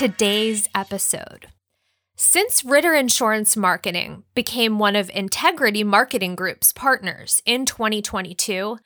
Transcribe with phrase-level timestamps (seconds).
[0.00, 1.48] today's episode.
[2.16, 8.78] Since Ritter Insurance Marketing became one of Integrity Marketing Group's partners in 2022,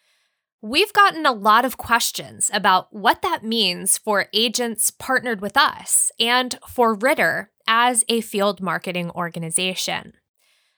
[0.60, 6.10] we've gotten a lot of questions about what that means for agents partnered with us
[6.18, 10.14] and for Ritter as a field marketing organization.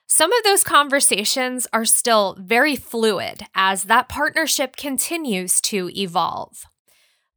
[0.05, 6.67] Some of those conversations are still very fluid as that partnership continues to evolve.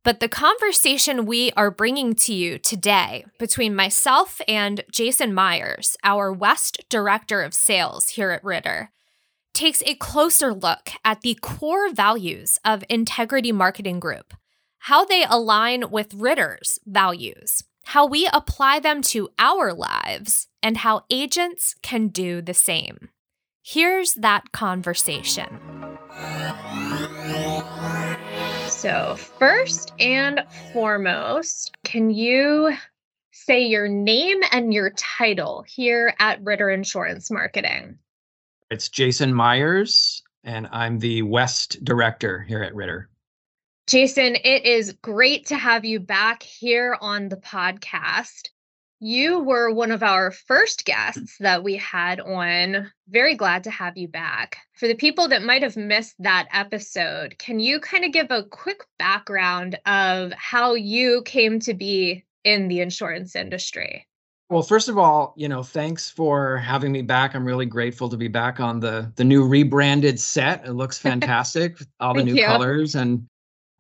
[0.03, 6.33] But the conversation we are bringing to you today between myself and Jason Meyers, our
[6.33, 8.93] West Director of Sales here at Ritter,
[9.53, 14.33] takes a closer look at the core values of Integrity Marketing Group,
[14.79, 21.05] how they align with Ritter's values, how we apply them to our lives, and how
[21.11, 23.11] agents can do the same.
[23.63, 25.61] Here's that conversation.
[28.81, 30.43] So, first and
[30.73, 32.75] foremost, can you
[33.31, 37.99] say your name and your title here at Ritter Insurance Marketing?
[38.71, 43.11] It's Jason Meyers, and I'm the West Director here at Ritter.
[43.87, 48.49] Jason, it is great to have you back here on the podcast.
[49.03, 52.93] You were one of our first guests that we had on.
[53.09, 54.59] Very glad to have you back.
[54.75, 58.45] For the people that might have missed that episode, can you kind of give a
[58.45, 64.07] quick background of how you came to be in the insurance industry?
[64.51, 67.35] Well, first of all, you know, thanks for having me back.
[67.35, 70.67] I'm really grateful to be back on the the new rebranded set.
[70.67, 72.45] It looks fantastic, all the new you.
[72.45, 73.27] colors and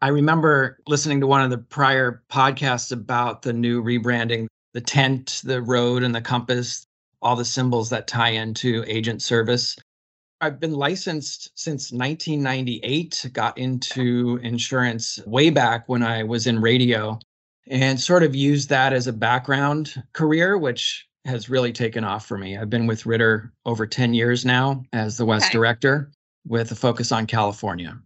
[0.02, 5.40] I remember listening to one of the prior podcasts about the new rebranding, the tent,
[5.44, 6.86] the road, and the compass,
[7.22, 9.76] all the symbols that tie into agent service.
[10.40, 17.18] I've been licensed since 1998, got into insurance way back when I was in radio
[17.68, 22.38] and sort of used that as a background career, which has really taken off for
[22.38, 22.56] me.
[22.56, 25.52] I've been with Ritter over 10 years now as the West okay.
[25.52, 26.10] Director
[26.46, 27.98] with a focus on California.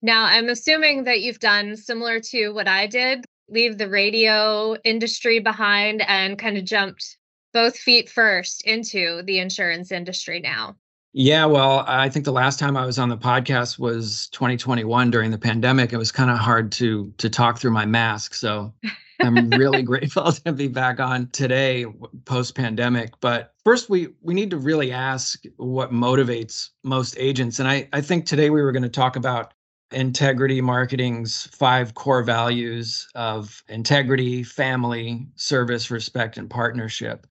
[0.00, 5.38] Now, I'm assuming that you've done similar to what I did, leave the radio industry
[5.38, 7.16] behind and kind of jumped
[7.52, 10.76] both feet first into the insurance industry now.
[11.16, 15.30] Yeah, well, I think the last time I was on the podcast was 2021 during
[15.30, 15.92] the pandemic.
[15.92, 18.74] It was kind of hard to to talk through my mask, so
[19.20, 21.86] I'm really grateful to be back on today
[22.24, 23.12] post pandemic.
[23.20, 28.00] But first we we need to really ask what motivates most agents and I I
[28.00, 29.53] think today we were going to talk about
[29.94, 37.26] integrity marketing's five core values of integrity, family, service, respect, and partnership,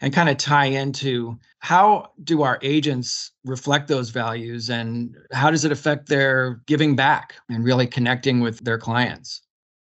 [0.00, 5.64] and kind of tie into how do our agents reflect those values and how does
[5.64, 9.42] it affect their giving back and really connecting with their clients?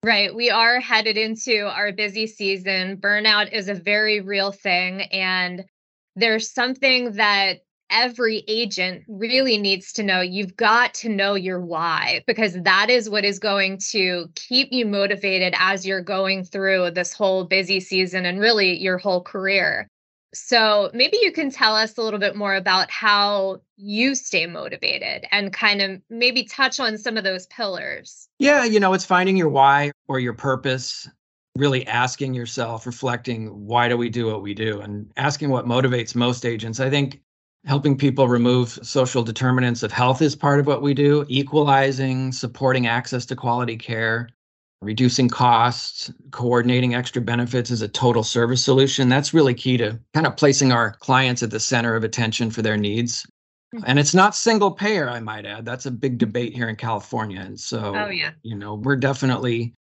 [0.03, 0.35] Right.
[0.35, 2.99] We are headed into our busy season.
[2.99, 5.03] Burnout is a very real thing.
[5.03, 5.65] And
[6.15, 7.61] there's something that
[7.91, 13.09] every agent really needs to know you've got to know your why because that is
[13.09, 18.27] what is going to keep you motivated as you're going through this whole busy season
[18.27, 19.89] and really your whole career.
[20.35, 25.25] So, maybe you can tell us a little bit more about how you stay motivated
[25.31, 28.29] and kind of maybe touch on some of those pillars.
[28.39, 31.09] Yeah, you know, it's finding your why or your purpose,
[31.55, 36.15] really asking yourself, reflecting, why do we do what we do, and asking what motivates
[36.15, 36.81] most agents.
[36.81, 37.23] I think
[37.67, 41.27] helping people remove social determinants of health is part of what we do.
[41.29, 44.29] Equalizing supporting access to quality care
[44.83, 49.09] reducing costs coordinating extra benefits as a total service solution.
[49.09, 52.63] That's really key to kind of placing our clients at the center of attention for
[52.63, 53.27] their needs.
[53.75, 53.83] Hmm.
[53.85, 55.65] and it's not single payer i might add.
[55.65, 57.41] That's a big debate here in california.
[57.41, 58.31] And so oh, yeah.
[58.43, 59.75] you know we're definitely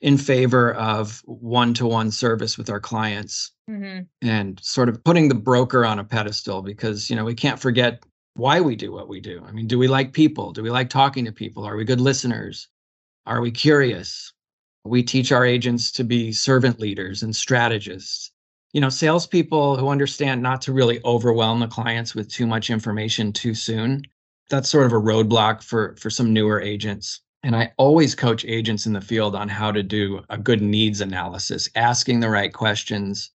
[0.00, 4.02] in favor of one-to-one service with our clients mm-hmm.
[4.26, 8.02] and sort of putting the broker on a pedestal because you know we can't forget
[8.34, 9.42] why we do what we do.
[9.46, 10.52] I mean do we like people?
[10.52, 11.64] Do we like talking to people?
[11.64, 12.68] Are we good listeners?
[13.26, 14.32] Are we curious?
[14.84, 18.30] We teach our agents to be servant leaders and strategists.
[18.72, 23.32] You know salespeople who understand not to really overwhelm the clients with too much information
[23.32, 24.02] too soon
[24.50, 28.86] that's sort of a roadblock for for some newer agents and I always coach agents
[28.86, 33.30] in the field on how to do a good needs analysis, asking the right questions,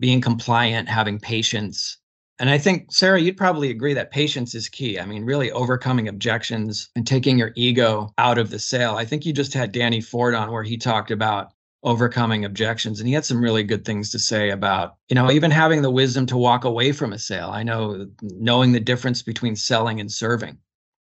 [0.00, 1.98] being compliant, having patience.
[2.40, 4.98] And I think, Sarah, you'd probably agree that patience is key.
[4.98, 8.96] I mean, really overcoming objections and taking your ego out of the sale.
[8.96, 11.52] I think you just had Danny Ford on where he talked about
[11.84, 15.50] overcoming objections and he had some really good things to say about you know even
[15.50, 19.54] having the wisdom to walk away from a sale i know knowing the difference between
[19.54, 20.56] selling and serving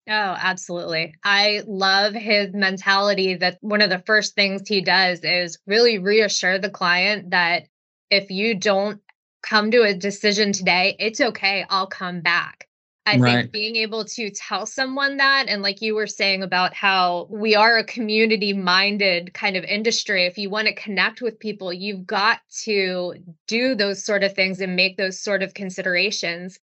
[0.07, 1.13] Oh, absolutely.
[1.23, 6.57] I love his mentality that one of the first things he does is really reassure
[6.57, 7.67] the client that
[8.09, 8.99] if you don't
[9.43, 11.65] come to a decision today, it's okay.
[11.69, 12.67] I'll come back.
[13.05, 13.41] I right.
[13.41, 17.55] think being able to tell someone that, and like you were saying about how we
[17.55, 22.05] are a community minded kind of industry, if you want to connect with people, you've
[22.05, 23.15] got to
[23.47, 26.59] do those sort of things and make those sort of considerations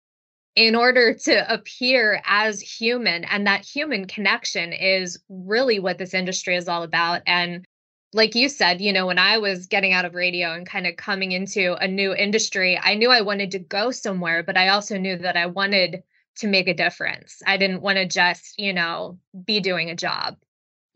[0.54, 3.24] in order to appear as human.
[3.24, 7.22] And that human connection is really what this industry is all about.
[7.26, 7.64] And
[8.12, 10.96] like you said, you know, when I was getting out of radio and kind of
[10.96, 14.96] coming into a new industry, I knew I wanted to go somewhere, but I also
[14.96, 16.02] knew that I wanted
[16.36, 17.42] to make a difference.
[17.46, 20.36] I didn't want to just, you know, be doing a job.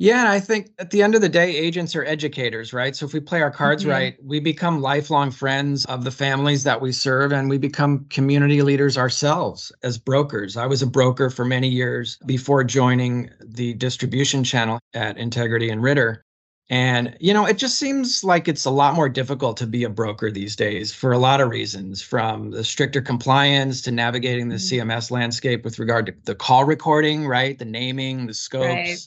[0.03, 2.97] Yeah, and I think at the end of the day, agents are educators, right?
[2.97, 3.93] So if we play our cards mm-hmm.
[3.93, 8.63] right, we become lifelong friends of the families that we serve and we become community
[8.63, 10.57] leaders ourselves as brokers.
[10.57, 15.81] I was a broker for many years before joining the distribution channel at Integrity and
[15.81, 16.25] Ritter.
[16.69, 19.89] And, you know, it just seems like it's a lot more difficult to be a
[19.89, 24.57] broker these days for a lot of reasons, from the stricter compliance to navigating the
[24.57, 24.91] mm-hmm.
[24.91, 27.57] CMS landscape with regard to the call recording, right?
[27.57, 28.99] The naming, the scopes, right.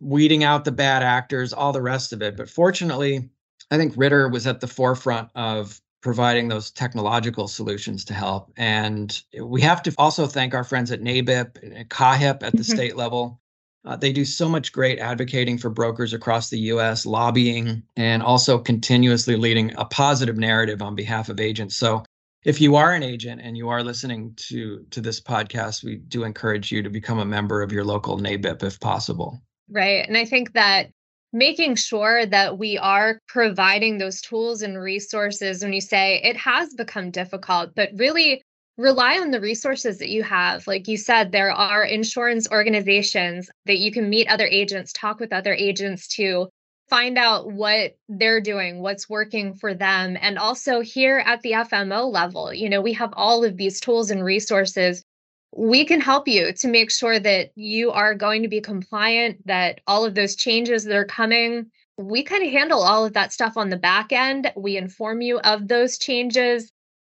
[0.00, 2.36] Weeding out the bad actors, all the rest of it.
[2.36, 3.28] But fortunately,
[3.70, 8.52] I think Ritter was at the forefront of providing those technological solutions to help.
[8.56, 12.62] And we have to also thank our friends at NABIP and CAHIP at the mm-hmm.
[12.62, 13.40] state level
[13.88, 18.58] uh, they do so much great advocating for brokers across the US, lobbying, and also
[18.58, 21.76] continuously leading a positive narrative on behalf of agents.
[21.76, 22.04] So
[22.44, 26.24] if you are an agent and you are listening to to this podcast, we do
[26.24, 29.40] encourage you to become a member of your local NABIP if possible.
[29.70, 30.06] Right.
[30.06, 30.90] And I think that
[31.32, 36.72] making sure that we are providing those tools and resources when you say it has
[36.74, 38.42] become difficult, but really
[38.78, 40.66] rely on the resources that you have.
[40.66, 45.32] Like you said, there are insurance organizations that you can meet other agents, talk with
[45.32, 46.48] other agents to
[46.88, 50.16] find out what they're doing, what's working for them.
[50.20, 54.10] And also here at the FMO level, you know, we have all of these tools
[54.10, 55.02] and resources.
[55.52, 59.80] We can help you to make sure that you are going to be compliant, that
[59.86, 63.56] all of those changes that are coming, we kind of handle all of that stuff
[63.56, 64.52] on the back end.
[64.56, 66.70] We inform you of those changes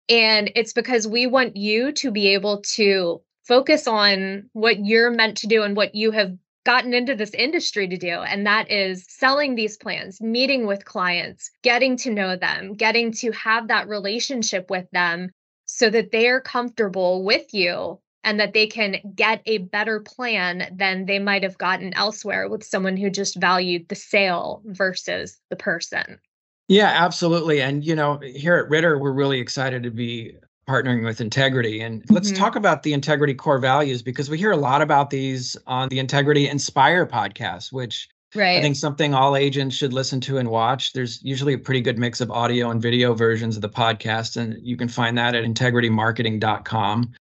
[0.10, 5.38] and it's because we want you to be able to focus on what you're meant
[5.38, 8.20] to do and what you have gotten into this industry to do.
[8.20, 13.32] And that is selling these plans, meeting with clients, getting to know them, getting to
[13.32, 15.32] have that relationship with them
[15.66, 21.06] so that they're comfortable with you and that they can get a better plan than
[21.06, 26.20] they might have gotten elsewhere with someone who just valued the sale versus the person.
[26.68, 27.62] Yeah, absolutely.
[27.62, 30.38] And, you know, here at Ritter, we're really excited to be
[30.70, 31.82] partnering with integrity.
[31.82, 32.38] And let's mm-hmm.
[32.38, 36.00] talk about the integrity core values because we hear a lot about these on the
[36.00, 38.58] Integrity Inspire podcast, which right.
[38.58, 40.94] I think something all agents should listen to and watch.
[40.94, 44.56] There's usually a pretty good mix of audio and video versions of the podcast, and
[44.62, 47.14] you can find that at integritymarketing.com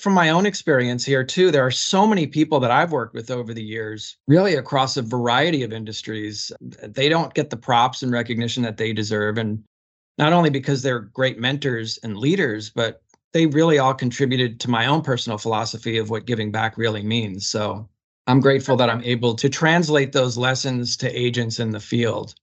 [0.00, 3.30] from my own experience here too there are so many people that i've worked with
[3.30, 8.12] over the years really across a variety of industries they don't get the props and
[8.12, 9.38] recognition that they deserve.
[9.38, 9.62] And
[10.16, 13.02] not only because they're great mentors and leaders but
[13.32, 17.46] they really all contributed to my own personal philosophy of what giving back really means.
[17.46, 17.88] So
[18.26, 22.34] i'm grateful that i'm able to translate those lessons to agents in the field.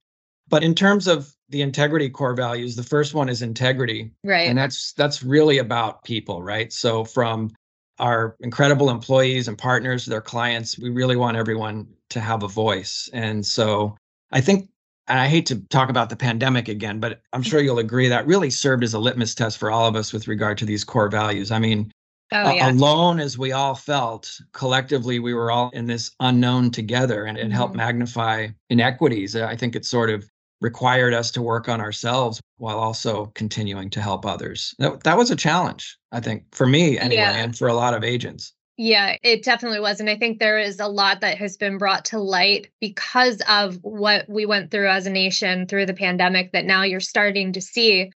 [0.48, 4.12] But in terms of the integrity core values, the first one is integrity.
[4.24, 4.48] Right.
[4.50, 6.72] And that's that's really about people, right?
[6.74, 7.52] So from
[8.00, 13.10] our incredible employees and partners, their clients, we really want everyone to have a voice.
[13.14, 13.96] And so
[14.32, 14.70] I think
[15.08, 18.26] and I hate to talk about the pandemic again, but I'm sure you'll agree that
[18.26, 21.10] really served as a litmus test for all of us with regard to these core
[21.10, 21.52] values.
[21.52, 21.92] I mean,
[22.32, 22.72] Oh, yeah.
[22.72, 27.42] alone as we all felt collectively we were all in this unknown together and it
[27.42, 27.52] mm-hmm.
[27.52, 30.28] helped magnify inequities i think it sort of
[30.62, 34.74] required us to work on ourselves while also continuing to help others.
[34.80, 37.32] That, that was a challenge, I think, for me anyway, yeah.
[37.32, 38.54] and for a lot of agents.
[38.78, 40.00] Yeah, it definitely was.
[40.00, 43.78] And I think there is a lot that has been brought to light because of
[43.84, 47.62] what we went through as a nation through the pandemic that now you're starting to
[47.62, 48.12] see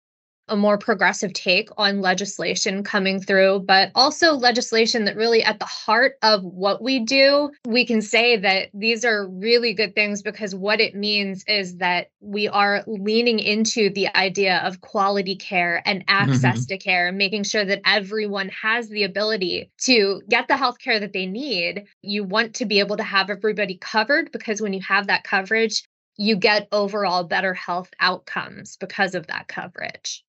[0.49, 5.65] a more progressive take on legislation coming through, but also legislation that really at the
[5.65, 10.55] heart of what we do, we can say that these are really good things because
[10.55, 16.03] what it means is that we are leaning into the idea of quality care and
[16.07, 16.65] access mm-hmm.
[16.65, 20.99] to care, and making sure that everyone has the ability to get the health care
[20.99, 21.85] that they need.
[22.01, 25.83] You want to be able to have everybody covered because when you have that coverage,
[26.17, 30.23] you get overall better health outcomes because of that coverage.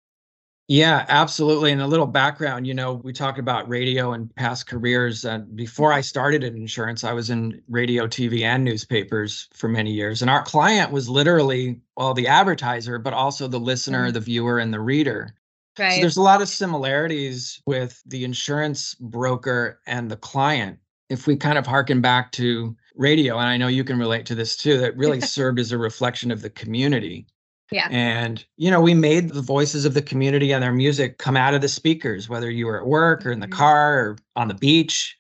[0.71, 1.73] Yeah, absolutely.
[1.73, 5.25] And a little background, you know, we talked about radio and past careers.
[5.25, 9.91] And before I started in insurance, I was in radio, TV, and newspapers for many
[9.93, 10.21] years.
[10.21, 14.13] And our client was literally, well, the advertiser, but also the listener, mm-hmm.
[14.13, 15.35] the viewer, and the reader.
[15.79, 15.95] Right.
[15.95, 20.79] So there's a lot of similarities with the insurance broker and the client.
[21.09, 24.35] If we kind of harken back to radio, and I know you can relate to
[24.35, 27.27] this too, that really served as a reflection of the community.
[27.71, 27.89] Yeah.
[27.91, 31.55] And, you know, we made the voices of the community and their music come out
[31.55, 33.59] of the speakers, whether you were at work or in the mm-hmm.
[33.59, 35.17] car or on the beach.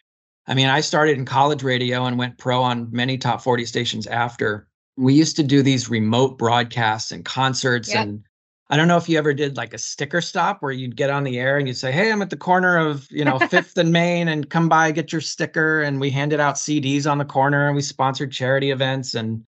[0.46, 4.06] I mean, I started in college radio and went pro on many top 40 stations
[4.06, 4.66] after.
[4.96, 7.90] We used to do these remote broadcasts and concerts.
[7.90, 7.98] Yep.
[7.98, 8.24] And
[8.70, 11.24] I don't know if you ever did like a sticker stop where you'd get on
[11.24, 13.92] the air and you'd say, Hey, I'm at the corner of, you know, Fifth and
[13.92, 15.82] Main and come by, get your sticker.
[15.82, 19.14] And we handed out CDs on the corner and we sponsored charity events.
[19.14, 19.44] And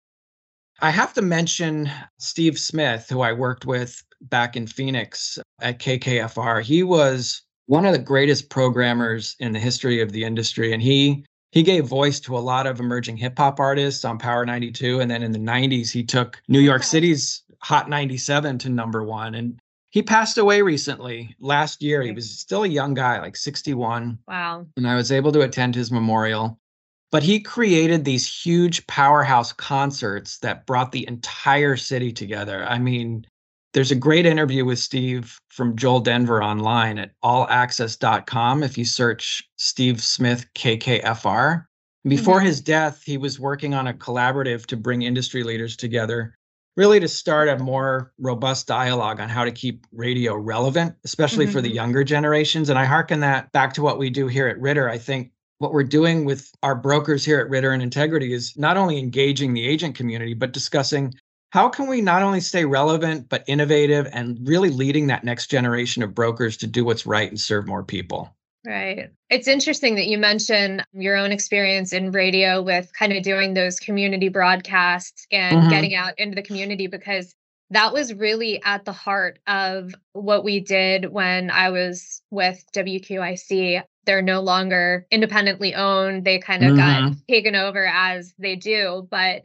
[0.81, 6.61] I have to mention Steve Smith, who I worked with back in Phoenix at KKFR.
[6.61, 11.25] He was one of the greatest programmers in the history of the industry, and he
[11.51, 14.99] he gave voice to a lot of emerging hip hop artists on Power 92.
[14.99, 19.33] And then in the 90s, he took New York City's Hot 97 to number one.
[19.33, 19.57] And
[19.89, 22.01] he passed away recently last year.
[22.01, 24.19] He was still a young guy, like 61.
[24.27, 24.67] Wow.
[24.75, 26.59] And I was able to attend his memorial.
[27.15, 32.65] But he created these huge powerhouse concerts that brought the entire city together.
[32.67, 33.25] I mean,
[33.73, 38.63] there's a great interview with Steve from Joel Denver online at allaccess.com.
[38.63, 41.63] If you search Steve Smith KKFR,
[42.05, 42.47] before mm-hmm.
[42.47, 46.35] his death, he was working on a collaborative to bring industry leaders together,
[46.75, 51.53] really to start a more robust dialogue on how to keep radio relevant, especially mm-hmm.
[51.53, 51.75] for the mm-hmm.
[51.75, 52.67] younger generations.
[52.67, 54.89] And I hearken that back to what we do here at Ritter.
[54.89, 58.77] I think what we're doing with our brokers here at Ritter and Integrity is not
[58.77, 61.13] only engaging the agent community, but discussing
[61.51, 66.03] how can we not only stay relevant, but innovative and really leading that next generation
[66.03, 68.35] of brokers to do what's right and serve more people.
[68.65, 69.11] Right.
[69.29, 73.79] It's interesting that you mention your own experience in radio with kind of doing those
[73.79, 75.69] community broadcasts and mm-hmm.
[75.69, 77.33] getting out into the community because
[77.69, 83.83] that was really at the heart of what we did when I was with WQIC
[84.05, 86.25] they're no longer independently owned.
[86.25, 87.09] They kind of mm-hmm.
[87.09, 89.07] got taken over as they do.
[89.09, 89.43] But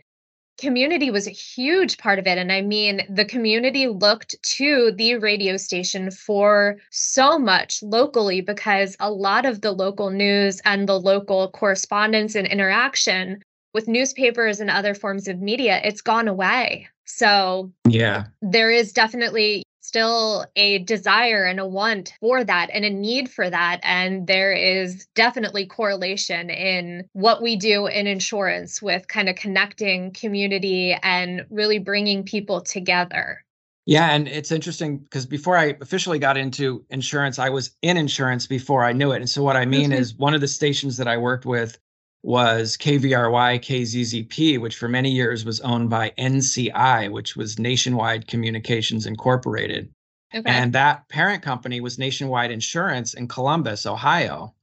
[0.60, 2.38] community was a huge part of it.
[2.38, 8.96] And I mean, the community looked to the radio station for so much locally because
[9.00, 14.70] a lot of the local news and the local correspondence and interaction with newspapers and
[14.70, 16.88] other forms of media, it's gone away.
[17.04, 22.90] So, yeah, there is definitely still a desire and a want for that and a
[22.90, 23.80] need for that.
[23.82, 30.12] And there is definitely correlation in what we do in insurance with kind of connecting
[30.12, 33.44] community and really bringing people together.
[33.84, 38.46] Yeah, and it's interesting because before I officially got into insurance, I was in insurance
[38.46, 39.16] before I knew it.
[39.16, 40.00] And so what I mean mm-hmm.
[40.00, 41.76] is one of the stations that I worked with
[42.22, 49.06] was KVRY KZZP, which for many years was owned by NCI, which was Nationwide Communications
[49.06, 49.90] Incorporated.
[50.34, 50.48] Okay.
[50.48, 54.54] And that parent company was Nationwide Insurance in Columbus, Ohio.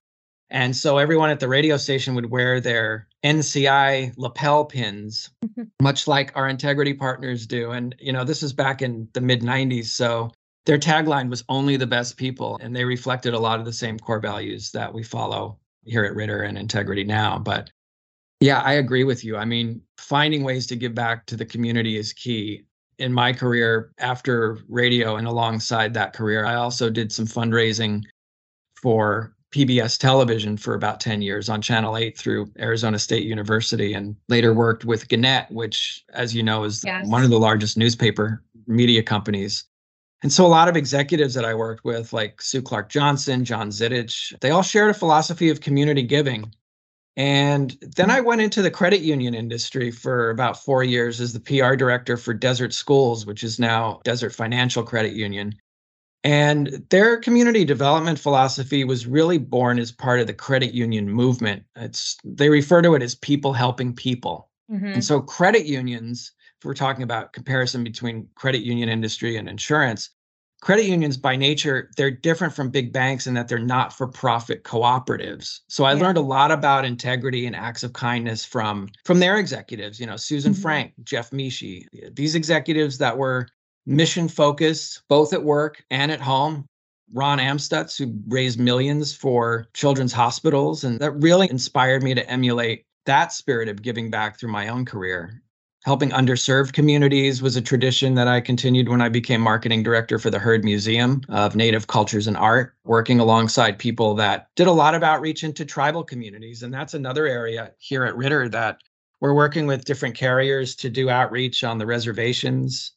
[0.50, 5.64] And so everyone at the radio station would wear their NCI lapel pins, mm-hmm.
[5.82, 7.72] much like our integrity partners do.
[7.72, 9.88] And, you know, this is back in the mid 90s.
[9.88, 10.32] So
[10.66, 12.58] their tagline was only the best people.
[12.62, 16.16] And they reflected a lot of the same core values that we follow here at
[16.16, 17.40] Ritter and Integrity now.
[17.40, 17.70] But
[18.40, 19.38] yeah, I agree with you.
[19.38, 22.64] I mean, finding ways to give back to the community is key.
[23.00, 28.04] In my career after radio and alongside that career, I also did some fundraising
[28.82, 34.16] for PBS television for about 10 years on Channel 8 through Arizona State University and
[34.30, 37.08] later worked with Gannett, which, as you know, is yes.
[37.08, 39.66] one of the largest newspaper media companies
[40.24, 43.70] and so a lot of executives that I worked with, like Sue Clark Johnson, John
[43.70, 46.54] Zidich, they all shared a philosophy of community giving.
[47.16, 51.40] And then I went into the credit union industry for about four years as the
[51.40, 55.56] PR director for Desert Schools, which is now Desert Financial Credit Union.
[56.24, 61.64] And their community development philosophy was really born as part of the credit union movement.
[61.76, 64.50] It's they refer to it as people helping people.
[64.72, 64.86] Mm-hmm.
[64.86, 70.10] And so credit unions if we're talking about comparison between credit union industry and insurance,
[70.62, 74.64] credit unions by nature they're different from big banks in that they're not for profit
[74.64, 76.02] cooperatives so i yeah.
[76.02, 80.18] learned a lot about integrity and acts of kindness from from their executives you know
[80.18, 80.62] susan mm-hmm.
[80.62, 83.48] frank jeff Meshey these executives that were
[83.86, 86.66] mission focused both at work and at home
[87.14, 92.84] ron amstutz who raised millions for children's hospitals and that really inspired me to emulate
[93.06, 95.42] that spirit of giving back through my own career
[95.88, 100.30] Helping underserved communities was a tradition that I continued when I became marketing director for
[100.30, 104.96] the Heard Museum of Native Cultures and Art, working alongside people that did a lot
[104.96, 106.62] of outreach into tribal communities.
[106.62, 108.82] And that's another area here at Ritter that
[109.22, 112.92] we're working with different carriers to do outreach on the reservations,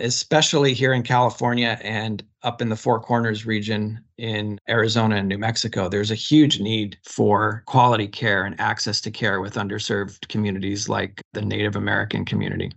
[0.00, 5.38] especially here in California and up in the Four Corners region in Arizona and New
[5.38, 5.88] Mexico.
[5.88, 11.20] There's a huge need for quality care and access to care with underserved communities like
[11.32, 12.72] the Native American community.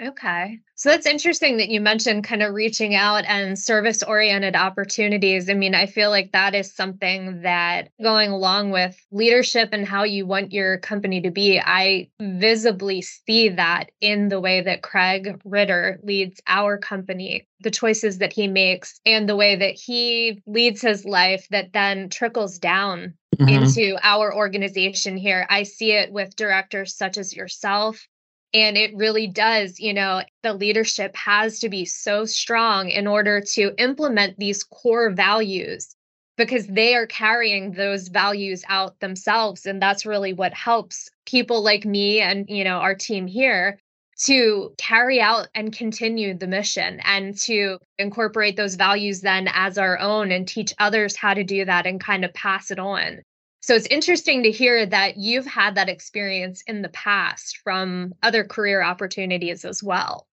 [0.00, 0.58] Okay.
[0.74, 5.50] So that's interesting that you mentioned kind of reaching out and service oriented opportunities.
[5.50, 10.04] I mean, I feel like that is something that going along with leadership and how
[10.04, 15.40] you want your company to be, I visibly see that in the way that Craig
[15.44, 20.80] Ritter leads our company, the choices that he makes, and the way that he leads
[20.80, 23.48] his life that then trickles down Mm-hmm.
[23.48, 25.46] into our organization here.
[25.48, 28.06] I see it with directors such as yourself
[28.54, 33.40] and it really does, you know, the leadership has to be so strong in order
[33.40, 35.94] to implement these core values
[36.36, 39.66] because they are carrying those values out themselves.
[39.66, 43.78] And that's really what helps people like me and, you know, our team here
[44.24, 49.98] to carry out and continue the mission and to incorporate those values then as our
[49.98, 53.22] own and teach others how to do that and kind of pass it on.
[53.62, 58.42] So it's interesting to hear that you've had that experience in the past from other
[58.42, 60.26] career opportunities as well.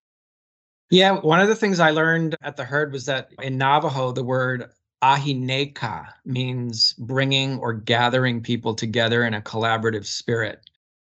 [0.90, 4.24] Yeah, one of the things I learned at the Heard was that in Navajo, the
[4.24, 4.70] word
[5.02, 10.70] ahineka means bringing or gathering people together in a collaborative spirit.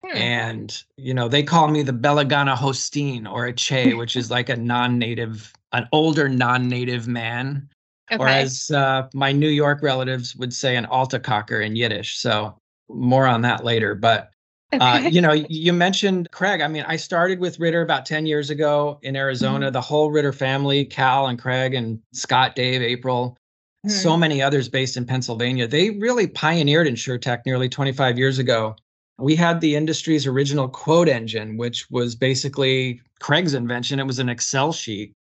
[0.06, 0.16] Hmm.
[0.16, 4.48] And, you know, they call me the Belagana Hosteen or a Che, which is like
[4.48, 7.68] a non native, an older non native man
[8.12, 8.22] Okay.
[8.22, 12.18] Or as uh, my New York relatives would say, an Altacocker in Yiddish.
[12.18, 12.56] So
[12.88, 13.94] more on that later.
[13.94, 14.30] But
[14.72, 16.60] uh, you know, you mentioned Craig.
[16.60, 19.66] I mean, I started with Ritter about 10 years ago in Arizona.
[19.66, 19.72] Mm-hmm.
[19.72, 23.36] The whole Ritter family, Cal and Craig and Scott, Dave, April,
[23.86, 23.90] mm-hmm.
[23.90, 25.66] so many others based in Pennsylvania.
[25.66, 28.76] They really pioneered InsurTech nearly 25 years ago.
[29.18, 34.00] We had the industry's original quote engine, which was basically Craig's invention.
[34.00, 35.12] It was an Excel sheet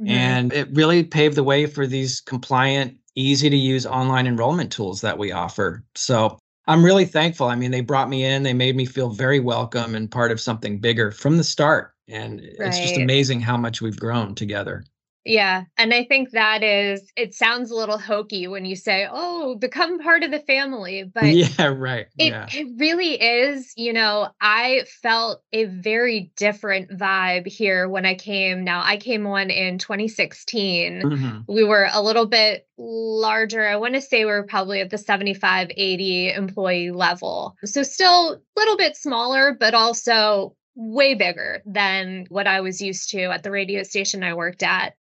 [0.00, 0.08] Mm-hmm.
[0.08, 5.02] And it really paved the way for these compliant, easy to use online enrollment tools
[5.02, 5.84] that we offer.
[5.94, 7.48] So I'm really thankful.
[7.48, 10.40] I mean, they brought me in, they made me feel very welcome and part of
[10.40, 11.94] something bigger from the start.
[12.08, 12.68] And right.
[12.68, 14.84] it's just amazing how much we've grown together.
[15.24, 15.64] Yeah.
[15.76, 19.98] And I think that is, it sounds a little hokey when you say, oh, become
[19.98, 21.04] part of the family.
[21.12, 22.06] But yeah, right.
[22.18, 22.46] It, yeah.
[22.50, 23.72] it really is.
[23.76, 28.64] You know, I felt a very different vibe here when I came.
[28.64, 31.02] Now, I came on in 2016.
[31.02, 31.38] Mm-hmm.
[31.52, 33.66] We were a little bit larger.
[33.66, 37.56] I want to say we are probably at the 75, 80 employee level.
[37.64, 43.10] So still a little bit smaller, but also way bigger than what I was used
[43.10, 44.94] to at the radio station I worked at.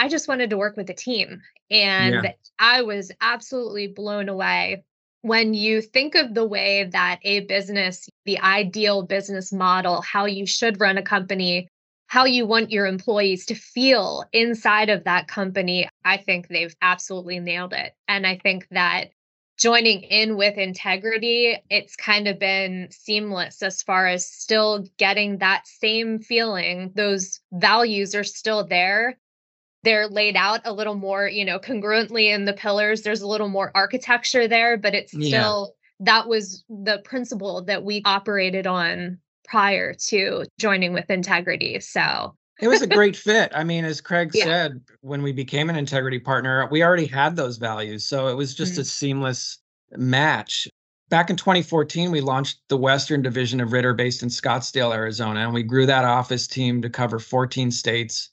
[0.00, 1.42] I just wanted to work with a team.
[1.70, 2.32] And yeah.
[2.58, 4.82] I was absolutely blown away
[5.22, 10.46] when you think of the way that a business, the ideal business model, how you
[10.46, 11.68] should run a company,
[12.06, 17.38] how you want your employees to feel inside of that company, I think they've absolutely
[17.38, 17.92] nailed it.
[18.08, 19.10] And I think that
[19.58, 25.66] joining in with integrity, it's kind of been seamless as far as still getting that
[25.66, 26.92] same feeling.
[26.94, 29.18] Those values are still there,
[29.82, 33.02] they're laid out a little more, you know, congruently in the pillars.
[33.02, 36.04] There's a little more architecture there, but it's still yeah.
[36.12, 41.80] that was the principle that we operated on prior to joining with integrity.
[41.80, 43.52] So it was a great fit.
[43.54, 44.44] I mean, as Craig yeah.
[44.44, 48.04] said, when we became an integrity partner, we already had those values.
[48.04, 48.82] So it was just mm-hmm.
[48.82, 49.58] a seamless
[49.92, 50.68] match.
[51.08, 55.52] Back in 2014, we launched the Western Division of Ritter based in Scottsdale, Arizona, and
[55.52, 58.30] we grew that office team to cover 14 states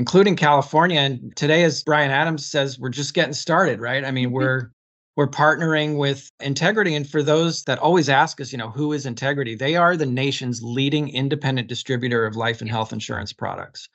[0.00, 0.98] including California.
[0.98, 4.02] And today, as Bryan Adams says, we're just getting started, right?
[4.02, 4.34] I mean, mm-hmm.
[4.36, 4.70] we're
[5.14, 6.94] we're partnering with Integrity.
[6.94, 9.54] And for those that always ask us, you know, who is Integrity?
[9.54, 13.90] They are the nation's leading independent distributor of life and health insurance products.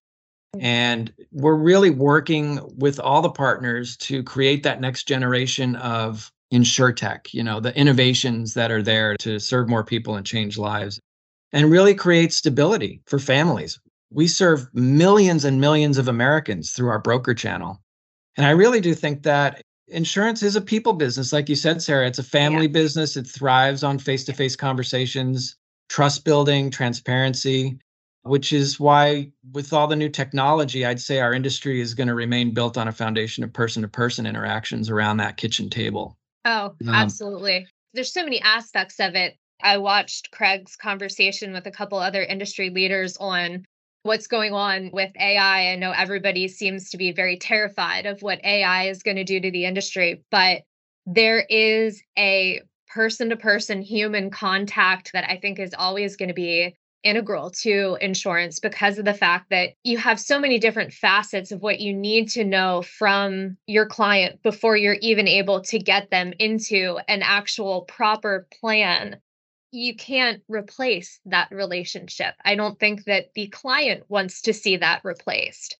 [0.59, 7.33] And we're really working with all the partners to create that next generation of insurtech,
[7.33, 10.99] you know, the innovations that are there to serve more people and change lives
[11.51, 16.99] and really create stability for families we serve millions and millions of Americans through our
[16.99, 17.81] broker channel.
[18.37, 21.33] And I really do think that insurance is a people business.
[21.33, 22.73] Like you said, Sarah, it's a family yeah.
[22.73, 23.17] business.
[23.17, 25.55] It thrives on face to face conversations,
[25.89, 27.77] trust building, transparency,
[28.23, 32.15] which is why, with all the new technology, I'd say our industry is going to
[32.15, 36.17] remain built on a foundation of person to person interactions around that kitchen table.
[36.43, 37.67] Oh, um, absolutely.
[37.93, 42.69] There's so many aspects of it I watched Craig's conversation with a couple other industry
[42.69, 43.65] leaders on
[44.05, 45.71] what's going on with AI.
[45.71, 49.39] I know everybody seems to be very terrified of what AI is going to do
[49.39, 50.61] to the industry, but
[51.07, 56.35] there is a person to person human contact that I think is always going to
[56.35, 61.51] be integral to insurance because of the fact that you have so many different facets
[61.51, 66.11] of what you need to know from your client before you're even able to get
[66.11, 69.17] them into an actual proper plan.
[69.75, 72.33] You can't replace that relationship.
[72.45, 75.77] I don't think that the client wants to see that replaced.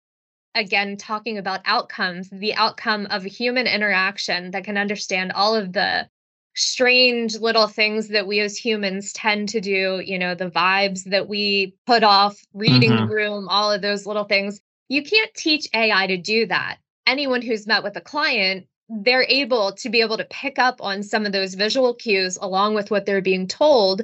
[0.54, 5.72] Again, talking about outcomes, the outcome of a human interaction that can understand all of
[5.72, 6.10] the
[6.56, 11.30] strange little things that we as humans tend to do, you know, the vibes that
[11.30, 13.08] we put off, reading mm-hmm.
[13.08, 14.60] the room, all of those little things.
[14.90, 16.80] You can't teach AI to do that.
[17.08, 21.04] Anyone who's met with a client, they're able to be able to pick up on
[21.04, 24.04] some of those visual cues along with what they're being told.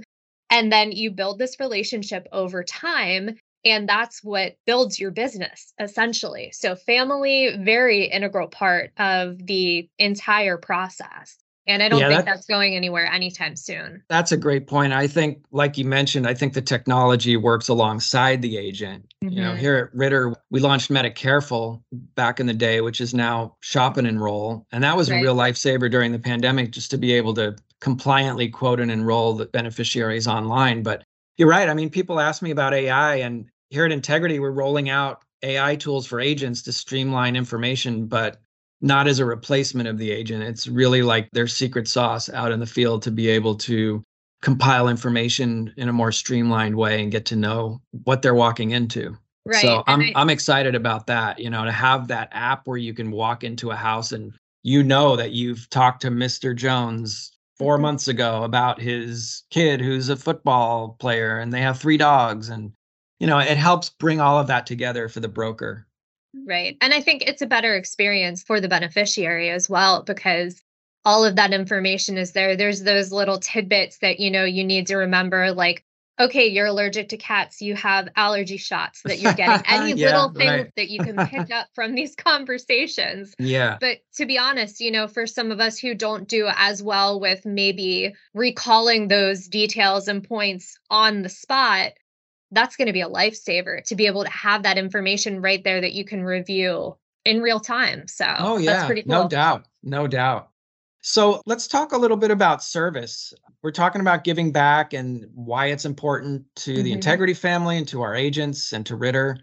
[0.50, 3.38] And then you build this relationship over time.
[3.64, 6.52] And that's what builds your business essentially.
[6.52, 11.38] So, family, very integral part of the entire process.
[11.72, 14.04] And I don't yeah, think that, that's going anywhere anytime soon.
[14.10, 14.94] That's a great point.
[14.94, 19.14] I think, like you mentioned, I think the technology works alongside the agent.
[19.24, 19.34] Mm-hmm.
[19.34, 19.60] You know, mm-hmm.
[19.60, 21.82] here at Ritter, we launched Medicareful
[22.16, 24.68] back in the day, which is now Shop and Enroll.
[24.72, 25.20] And that was right.
[25.20, 29.34] a real lifesaver during the pandemic just to be able to compliantly quote and enroll
[29.34, 30.84] the beneficiaries online.
[30.84, 31.04] But
[31.38, 31.68] you're right.
[31.68, 35.76] I mean, people ask me about AI, and here at Integrity, we're rolling out AI
[35.76, 38.06] tools for agents to streamline information.
[38.06, 38.40] But
[38.82, 40.44] not as a replacement of the agent.
[40.44, 44.04] It's really like their secret sauce out in the field to be able to
[44.42, 49.16] compile information in a more streamlined way and get to know what they're walking into.
[49.46, 49.62] Right.
[49.62, 52.94] So I'm I, I'm excited about that, you know, to have that app where you
[52.94, 56.56] can walk into a house and you know that you've talked to Mr.
[56.56, 57.82] Jones 4 mm-hmm.
[57.82, 62.72] months ago about his kid who's a football player and they have three dogs and
[63.20, 65.86] you know, it helps bring all of that together for the broker.
[66.34, 66.78] Right.
[66.82, 70.62] And I think it's a better experience for the beneficiary as well because
[71.04, 72.56] all of that information is there.
[72.56, 75.84] There's those little tidbits that, you know, you need to remember like,
[76.20, 79.66] okay, you're allergic to cats, you have allergy shots that you're getting.
[79.70, 80.72] Any yeah, little thing right.
[80.76, 83.34] that you can pick up from these conversations.
[83.40, 83.78] Yeah.
[83.82, 87.20] But to be honest, you know, for some of us who don't do as well
[87.20, 91.94] with maybe recalling those details and points on the spot,
[92.52, 95.82] that's going to be a lifesaver to be able to have that information right there
[95.82, 98.08] that you can review in real time.
[98.08, 99.02] So, oh, yeah, cool.
[99.06, 99.66] no doubt.
[99.84, 100.50] No doubt.
[101.02, 103.34] So, let's talk a little bit about service.
[103.64, 106.84] We're talking about giving back and why it's important to mm-hmm.
[106.84, 109.38] the Integrity family and to our agents and to Ritter.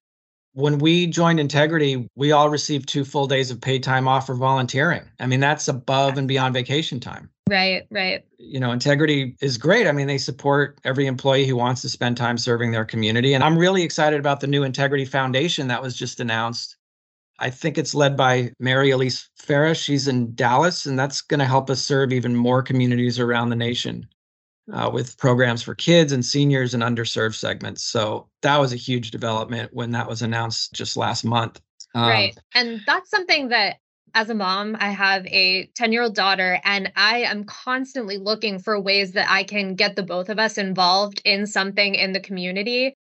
[0.59, 4.35] When we joined Integrity, we all received two full days of paid time off for
[4.35, 5.03] volunteering.
[5.21, 7.31] I mean, that's above and beyond vacation time.
[7.49, 8.25] Right, right.
[8.39, 9.87] You know, integrity is great.
[9.87, 13.35] I mean, they support every employee who wants to spend time serving their community.
[13.35, 16.77] And I'm really excited about the new Integrity Foundation that was just announced.
[17.39, 19.79] I think it's led by Mary Elise Ferris.
[19.79, 23.55] She's in Dallas, and that's going to help us serve even more communities around the
[23.55, 24.09] nation
[24.73, 27.83] uh, with programs for kids and seniors and underserved segments.
[27.83, 31.61] So that was a huge development when that was announced just last month.
[31.95, 32.39] Um, right.
[32.55, 33.79] And that's something that
[34.15, 38.59] as a mom, I have a 10 year old daughter, and I am constantly looking
[38.59, 42.21] for ways that I can get the both of us involved in something in the
[42.21, 42.95] community.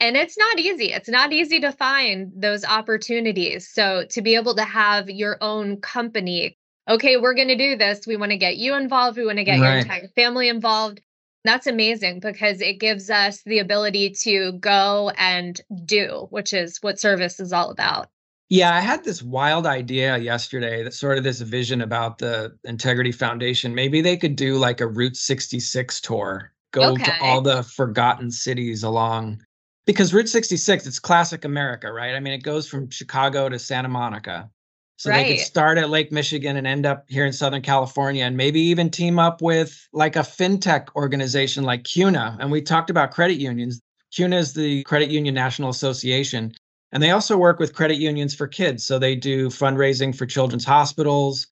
[0.00, 0.92] And it's not easy.
[0.92, 3.68] It's not easy to find those opportunities.
[3.72, 6.56] So, to be able to have your own company,
[6.88, 8.06] okay, we're going to do this.
[8.06, 9.18] We want to get you involved.
[9.18, 9.70] We want to get right.
[9.70, 11.00] your entire family involved.
[11.48, 17.00] That's amazing because it gives us the ability to go and do, which is what
[17.00, 18.10] service is all about.
[18.50, 23.12] Yeah, I had this wild idea yesterday that sort of this vision about the Integrity
[23.12, 23.74] Foundation.
[23.74, 27.04] Maybe they could do like a Route 66 tour, go okay.
[27.04, 29.42] to all the forgotten cities along
[29.86, 32.14] because Route 66, it's classic America, right?
[32.14, 34.50] I mean, it goes from Chicago to Santa Monica.
[34.98, 35.22] So right.
[35.22, 38.60] they could start at Lake Michigan and end up here in Southern California and maybe
[38.60, 42.36] even team up with like a fintech organization like CUNA.
[42.40, 43.80] And we talked about credit unions.
[44.12, 46.52] CUNA is the Credit Union National Association.
[46.90, 48.82] And they also work with credit unions for kids.
[48.84, 51.46] So they do fundraising for children's hospitals.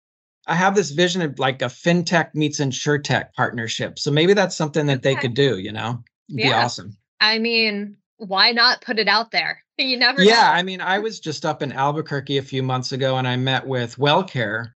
[0.49, 4.01] I have this vision of like a fintech meets insurtech partnership.
[4.01, 6.03] So maybe that's something that they could do, you know?
[6.29, 6.49] It'd yeah.
[6.49, 6.97] be awesome.
[7.21, 9.63] I mean, why not put it out there?
[9.79, 10.41] You never Yeah, know.
[10.41, 13.67] I mean, I was just up in Albuquerque a few months ago and I met
[13.67, 14.73] with WellCare,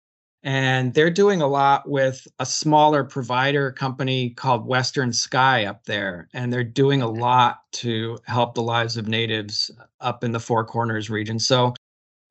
[0.44, 6.30] and they're doing a lot with a smaller provider company called Western Sky up there.
[6.34, 10.66] And they're doing a lot to help the lives of natives up in the Four
[10.66, 11.40] Corners region.
[11.40, 11.74] So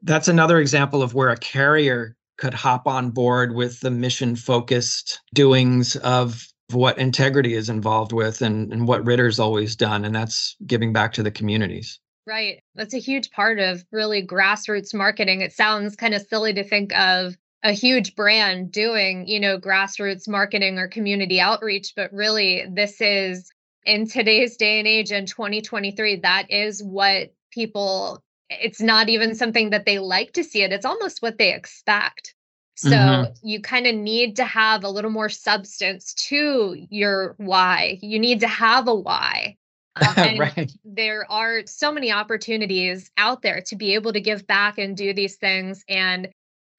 [0.03, 5.21] that's another example of where a carrier could hop on board with the mission focused
[5.35, 10.57] doings of what integrity is involved with and, and what Ritter's always done, and that's
[10.67, 11.99] giving back to the communities.
[12.27, 12.63] Right.
[12.75, 15.43] That's a huge part of really grassroots marketing.
[15.43, 20.29] It sounds kind of silly to think of a huge brand doing, you know, grassroots
[20.29, 23.51] marketing or community outreach, but really this is
[23.85, 29.71] in today's day and age in 2023, that is what people it's not even something
[29.71, 30.73] that they like to see it.
[30.73, 32.35] It's almost what they expect.
[32.77, 33.33] So mm-hmm.
[33.43, 37.99] you kind of need to have a little more substance to your why.
[38.03, 39.57] You need to have a why.
[40.17, 40.73] Um, right.
[40.85, 45.15] There are so many opportunities out there to be able to give back and do
[45.15, 45.85] these things.
[45.89, 46.29] And,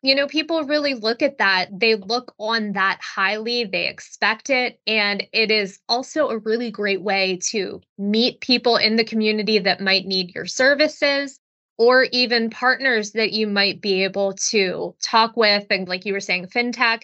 [0.02, 1.68] you know, people really look at that.
[1.72, 4.80] They look on that highly, they expect it.
[4.86, 9.82] And it is also a really great way to meet people in the community that
[9.82, 11.40] might need your services
[11.78, 15.66] or even partners that you might be able to talk with.
[15.70, 17.04] And like you were saying, fintech,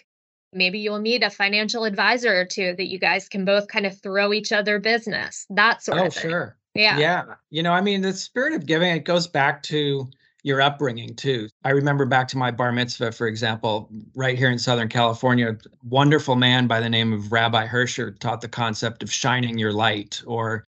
[0.54, 4.00] maybe you'll meet a financial advisor or two that you guys can both kind of
[4.00, 6.30] throw each other business, that sort oh, of thing.
[6.30, 6.56] sure.
[6.74, 6.98] Yeah.
[6.98, 7.24] Yeah.
[7.50, 10.08] You know, I mean, the spirit of giving, it goes back to
[10.42, 11.48] your upbringing too.
[11.64, 16.36] I remember back to my bar mitzvah, for example, right here in Southern California, wonderful
[16.36, 20.64] man by the name of Rabbi Hersher taught the concept of shining your light or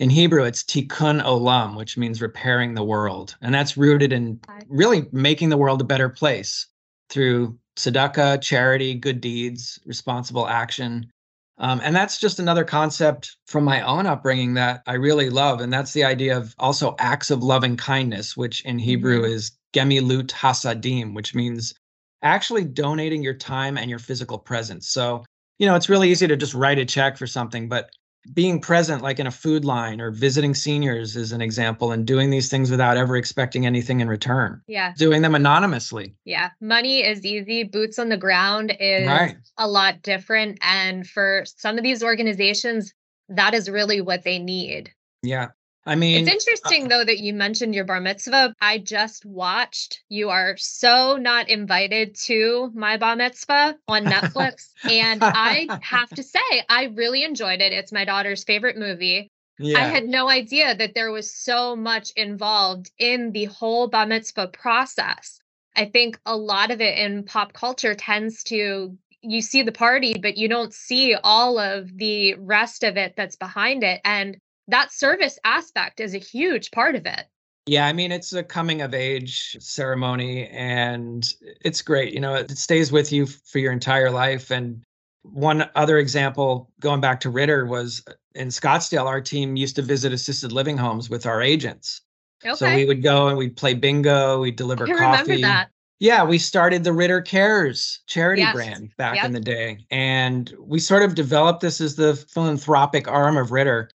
[0.00, 3.36] in Hebrew, it's tikkun olam, which means repairing the world.
[3.42, 6.66] And that's rooted in really making the world a better place
[7.10, 11.10] through tzedakah, charity, good deeds, responsible action.
[11.58, 15.60] Um, and that's just another concept from my own upbringing that I really love.
[15.60, 19.32] And that's the idea of also acts of loving kindness, which in Hebrew mm-hmm.
[19.32, 21.74] is gemilut hasadim, which means
[22.22, 24.88] actually donating your time and your physical presence.
[24.88, 25.24] So,
[25.58, 27.90] you know, it's really easy to just write a check for something, but
[28.34, 32.30] being present like in a food line or visiting seniors is an example and doing
[32.30, 34.60] these things without ever expecting anything in return.
[34.66, 34.92] Yeah.
[34.96, 36.14] Doing them anonymously.
[36.24, 36.50] Yeah.
[36.60, 37.64] Money is easy.
[37.64, 39.36] Boots on the ground is right.
[39.56, 42.92] a lot different and for some of these organizations
[43.28, 44.90] that is really what they need.
[45.22, 45.48] Yeah
[45.86, 48.54] I mean, it's interesting uh, though that you mentioned your bar mitzvah.
[48.60, 50.02] I just watched.
[50.08, 56.22] You are so not invited to my bar mitzvah on Netflix, and I have to
[56.22, 57.72] say, I really enjoyed it.
[57.72, 59.30] It's my daughter's favorite movie.
[59.58, 59.78] Yeah.
[59.78, 64.48] I had no idea that there was so much involved in the whole bar mitzvah
[64.48, 65.40] process.
[65.76, 70.14] I think a lot of it in pop culture tends to you see the party,
[70.20, 74.00] but you don't see all of the rest of it that's behind it.
[74.04, 74.38] And
[74.70, 77.26] that service aspect is a huge part of it.
[77.66, 82.14] Yeah, I mean, it's a coming of age ceremony and it's great.
[82.14, 84.50] You know, it stays with you for your entire life.
[84.50, 84.82] And
[85.22, 89.82] one other example, going back to Ritter, was uh, in Scottsdale, our team used to
[89.82, 92.00] visit assisted living homes with our agents.
[92.44, 92.54] Okay.
[92.54, 95.22] So we would go and we'd play bingo, we'd deliver I coffee.
[95.22, 95.70] Remember that.
[95.98, 98.54] Yeah, we started the Ritter Cares charity yes.
[98.54, 99.26] brand back yep.
[99.26, 99.84] in the day.
[99.90, 103.90] And we sort of developed this as the philanthropic arm of Ritter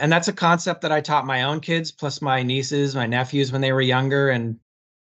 [0.00, 3.52] and that's a concept that I taught my own kids, plus my nieces, my nephews
[3.52, 4.30] when they were younger.
[4.30, 4.58] And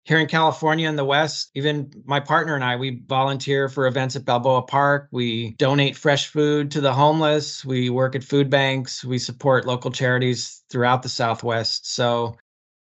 [0.05, 4.15] here in California in the West, even my partner and I, we volunteer for events
[4.15, 5.07] at Balboa Park.
[5.11, 7.63] We donate fresh food to the homeless.
[7.63, 9.03] We work at food banks.
[9.03, 11.93] We support local charities throughout the Southwest.
[11.93, 12.35] So,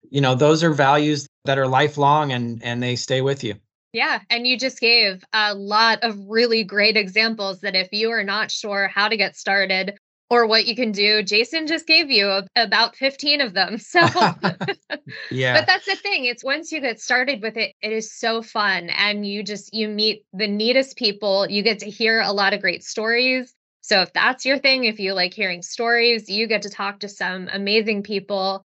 [0.10, 3.56] you know, those are values that are lifelong and and they stay with you.
[3.94, 4.22] Yeah.
[4.30, 8.50] And you just gave a lot of really great examples that if you are not
[8.50, 9.98] sure how to get started
[10.32, 11.22] or what you can do.
[11.22, 13.78] Jason just gave you about 15 of them.
[13.92, 14.00] So,
[15.32, 15.60] yeah.
[15.60, 16.24] But that's the thing.
[16.24, 18.90] It's once you get started with it, it is so fun.
[18.90, 21.50] And you just, you meet the neatest people.
[21.50, 23.54] You get to hear a lot of great stories.
[23.82, 27.10] So, if that's your thing, if you like hearing stories, you get to talk to
[27.10, 28.64] some amazing people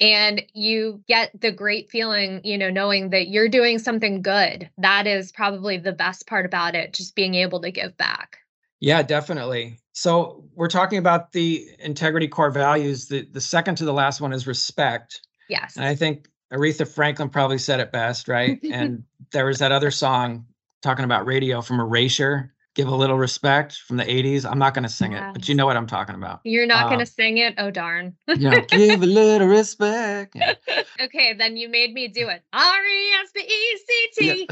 [0.00, 4.70] and you get the great feeling, you know, knowing that you're doing something good.
[4.78, 8.38] That is probably the best part about it, just being able to give back.
[8.80, 9.81] Yeah, definitely.
[9.92, 13.06] So we're talking about the integrity core values.
[13.06, 15.20] The the second to the last one is respect.
[15.48, 15.76] Yes.
[15.76, 18.58] And I think Aretha Franklin probably said it best, right?
[18.72, 20.46] and there was that other song
[20.82, 22.52] talking about radio from Erasure.
[22.74, 24.50] Give a little respect from the 80s.
[24.50, 25.22] I'm not going to sing yes.
[25.22, 26.40] it, but you know what I'm talking about.
[26.44, 27.54] You're not going to um, sing it?
[27.58, 28.16] Oh, darn.
[28.26, 30.34] yeah, give a little respect.
[30.34, 30.54] Yeah.
[31.00, 32.42] Okay, then you made me do it.
[32.52, 34.48] R E S P E C T.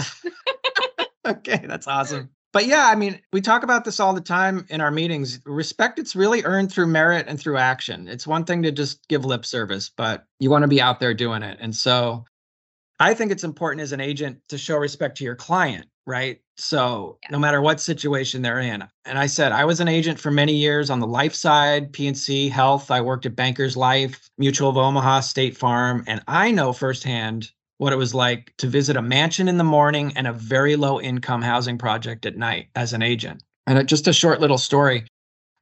[1.27, 4.81] Okay, that's awesome but yeah, I mean, we talk about this all the time in
[4.81, 5.41] our meetings.
[5.45, 8.09] Respect, it's really earned through merit and through action.
[8.09, 11.15] It's one thing to just give lip service, but you want to be out there
[11.15, 11.59] doing it.
[11.61, 12.25] And so
[12.99, 16.41] I think it's important as an agent to show respect to your client, right?
[16.57, 17.29] So yeah.
[17.31, 18.85] no matter what situation they're in.
[19.05, 22.49] And I said I was an agent for many years on the life side, P&C,
[22.49, 22.91] health.
[22.91, 27.95] I worked at Bankers Life, Mutual of Omaha, State Farm, and I know firsthand what
[27.95, 31.41] it was like to visit a mansion in the morning and a very low income
[31.41, 33.43] housing project at night as an agent.
[33.67, 35.07] And just a short little story.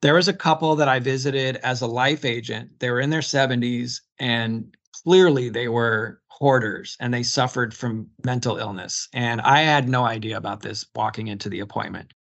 [0.03, 2.81] There was a couple that I visited as a life agent.
[2.81, 8.57] They were in their 70s and clearly they were hoarders and they suffered from mental
[8.57, 9.09] illness.
[9.15, 12.15] And I had no idea about this walking into the appointment.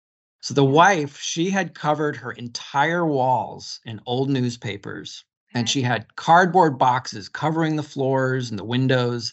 [0.43, 6.17] So the wife, she had covered her entire walls in old newspapers and she had
[6.17, 9.33] cardboard boxes covering the floors and the windows.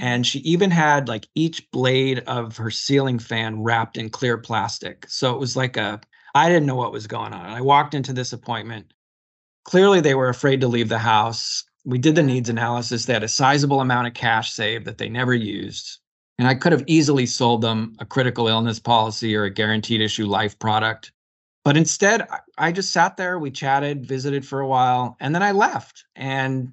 [0.00, 5.06] And she even had like each blade of her ceiling fan wrapped in clear plastic.
[5.08, 6.00] So it was like a,
[6.34, 7.46] I didn't know what was going on.
[7.46, 8.92] I walked into this appointment.
[9.64, 11.64] Clearly, they were afraid to leave the house.
[11.84, 13.04] We did the needs analysis.
[13.04, 15.98] They had a sizable amount of cash saved that they never used.
[16.38, 20.26] And I could have easily sold them a critical illness policy or a guaranteed issue
[20.26, 21.12] life product.
[21.64, 25.52] But instead, I just sat there, we chatted, visited for a while, and then I
[25.52, 26.04] left.
[26.16, 26.72] And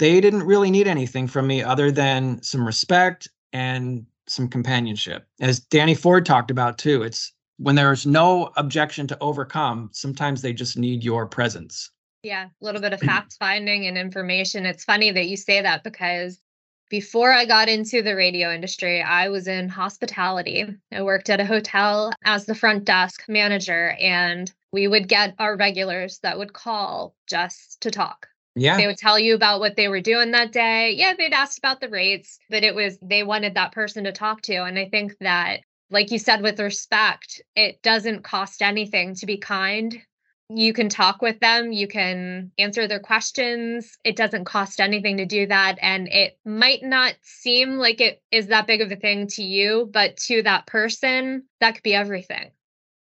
[0.00, 5.26] they didn't really need anything from me other than some respect and some companionship.
[5.40, 10.54] As Danny Ford talked about too, it's when there's no objection to overcome, sometimes they
[10.54, 11.90] just need your presence.
[12.22, 14.64] Yeah, a little bit of fact finding and information.
[14.64, 16.40] It's funny that you say that because
[16.88, 20.64] before I got into the radio industry, I was in hospitality.
[20.90, 25.56] I worked at a hotel as the front desk manager, and we would get our
[25.56, 28.29] regulars that would call just to talk.
[28.54, 28.76] Yeah.
[28.76, 30.92] They would tell you about what they were doing that day.
[30.92, 34.42] Yeah, they'd ask about the rates, but it was they wanted that person to talk
[34.42, 34.64] to.
[34.64, 35.60] And I think that,
[35.90, 40.00] like you said, with respect, it doesn't cost anything to be kind
[40.52, 43.96] you can talk with them, you can answer their questions.
[44.04, 45.76] It doesn't cost anything to do that.
[45.80, 49.88] And it might not seem like it is that big of a thing to you,
[49.92, 52.50] but to that person, that could be everything.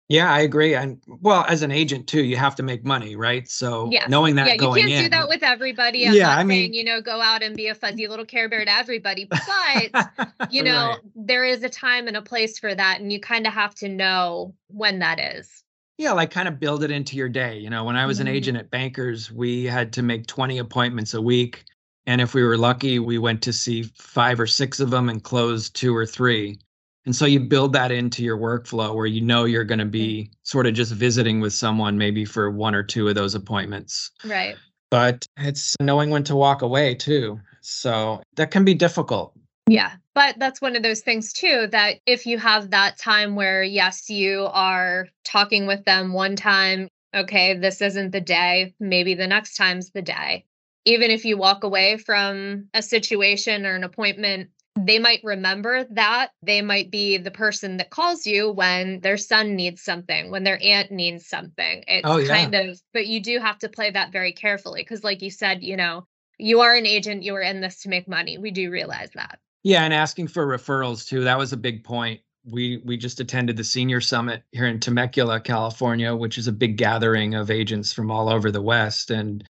[0.08, 0.74] Yeah, I agree.
[0.74, 3.46] And well, as an agent too, you have to make money, right?
[3.46, 4.06] So yeah.
[4.08, 6.06] knowing that yeah, you can't in, do that with everybody.
[6.06, 8.48] I'm yeah, I mean, saying, you know, go out and be a fuzzy little care
[8.48, 9.28] bear to everybody.
[9.48, 10.98] But you know, right.
[11.14, 13.88] there is a time and a place for that, and you kind of have to
[13.88, 15.62] know when that is
[15.98, 18.28] yeah like kind of build it into your day you know when i was mm-hmm.
[18.28, 21.64] an agent at bankers we had to make 20 appointments a week
[22.06, 25.24] and if we were lucky we went to see five or six of them and
[25.24, 26.58] closed two or three
[27.06, 30.30] and so you build that into your workflow where you know you're going to be
[30.42, 34.10] sort of just visiting with someone maybe for one or two of those appointments.
[34.24, 34.56] Right.
[34.90, 37.40] But it's knowing when to walk away too.
[37.62, 39.32] So that can be difficult.
[39.68, 39.92] Yeah.
[40.14, 44.10] But that's one of those things too that if you have that time where, yes,
[44.10, 49.56] you are talking with them one time, okay, this isn't the day, maybe the next
[49.56, 50.44] time's the day.
[50.84, 54.50] Even if you walk away from a situation or an appointment,
[54.86, 56.30] they might remember that.
[56.42, 60.58] They might be the person that calls you when their son needs something, when their
[60.62, 61.84] aunt needs something.
[61.86, 62.28] It's oh, yeah.
[62.28, 65.62] kind of, but you do have to play that very carefully because, like you said,
[65.62, 66.06] you know,
[66.38, 68.38] you are an agent, you are in this to make money.
[68.38, 69.38] We do realize that.
[69.64, 71.24] Yeah, and asking for referrals too.
[71.24, 72.20] That was a big point.
[72.44, 76.76] We we just attended the senior summit here in Temecula, California, which is a big
[76.76, 79.10] gathering of agents from all over the West.
[79.10, 79.44] And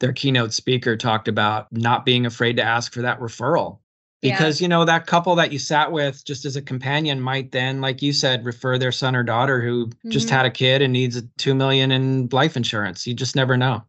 [0.00, 3.78] their keynote speaker talked about not being afraid to ask for that referral.
[4.24, 4.64] Because, yeah.
[4.64, 8.00] you know, that couple that you sat with just as a companion might then, like
[8.00, 10.10] you said, refer their son or daughter who mm-hmm.
[10.10, 13.06] just had a kid and needs a two million in life insurance.
[13.06, 13.84] You just never know.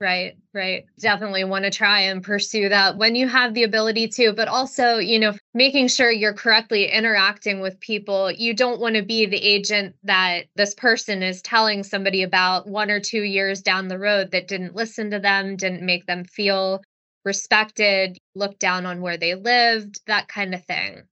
[0.00, 0.86] Right, right.
[0.98, 4.96] Definitely want to try and pursue that when you have the ability to, but also,
[4.96, 8.30] you know, making sure you're correctly interacting with people.
[8.30, 12.90] You don't want to be the agent that this person is telling somebody about one
[12.90, 16.80] or two years down the road that didn't listen to them, didn't make them feel
[17.24, 21.02] respected, looked down on where they lived, that kind of thing.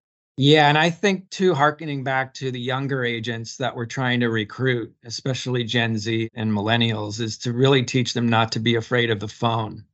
[0.40, 4.30] Yeah, and I think too, harkening back to the younger agents that we're trying to
[4.30, 9.10] recruit, especially Gen Z and millennials, is to really teach them not to be afraid
[9.10, 9.84] of the phone.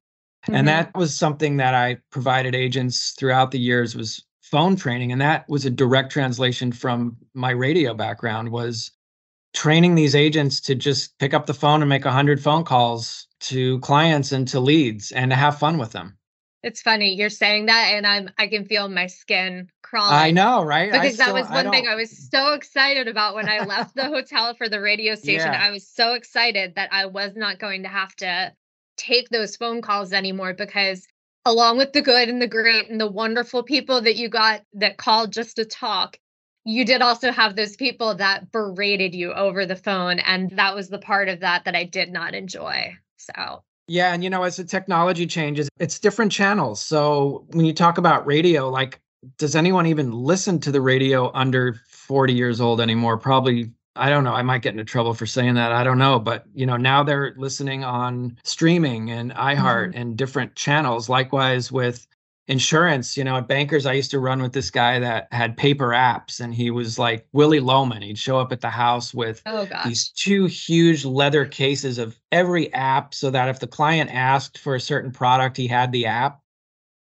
[0.44, 0.54] Mm-hmm.
[0.54, 5.12] And that was something that I provided agents throughout the years was phone training.
[5.12, 8.90] And that was a direct translation from my radio background was
[9.54, 13.78] training these agents to just pick up the phone and make 100 phone calls to
[13.80, 16.16] clients and to leads and to have fun with them.
[16.62, 20.14] It's funny you're saying that, and I'm I can feel my skin crawling.
[20.14, 20.90] I know, right?
[20.90, 23.94] Because still, that was one I thing I was so excited about when I left
[23.94, 25.52] the hotel for the radio station.
[25.52, 25.62] Yeah.
[25.62, 28.52] I was so excited that I was not going to have to
[28.96, 31.06] take those phone calls anymore because
[31.44, 34.96] along with the good and the great and the wonderful people that you got that
[34.96, 36.16] called just to talk,
[36.64, 40.18] you did also have those people that berated you over the phone.
[40.18, 42.96] And that was the part of that that I did not enjoy.
[43.34, 46.80] So yeah, and you know, as the technology changes, it's different channels.
[46.80, 49.00] So when you talk about radio, like,
[49.36, 53.18] does anyone even listen to the radio under 40 years old anymore?
[53.18, 54.32] Probably, I don't know.
[54.32, 55.72] I might get into trouble for saying that.
[55.72, 56.18] I don't know.
[56.18, 59.98] But, you know, now they're listening on streaming and iHeart mm-hmm.
[59.98, 61.08] and different channels.
[61.08, 62.06] Likewise with
[62.46, 65.88] insurance, you know, at Bankers, I used to run with this guy that had paper
[65.88, 68.02] apps and he was like Willy Loman.
[68.02, 72.72] He'd show up at the house with oh, these two huge leather cases of every
[72.74, 76.40] app so that if the client asked for a certain product, he had the app.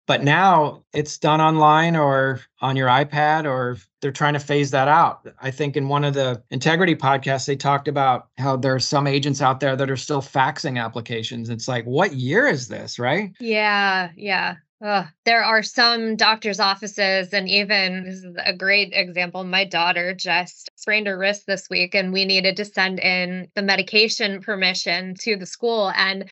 [0.06, 4.90] But now it's done online or on your iPad, or they're trying to phase that
[4.90, 5.26] out.
[5.42, 9.08] I think in one of the integrity podcasts, they talked about how there are some
[9.08, 11.50] agents out there that are still faxing applications.
[11.50, 13.32] It's like, what year is this, right?
[13.40, 14.56] Yeah, yeah.
[15.26, 19.46] There are some doctor's offices, and even this is a great example.
[19.46, 23.62] My daughter just sprained her wrist this week, and we needed to send in the
[23.62, 25.92] medication permission to the school.
[25.96, 26.30] And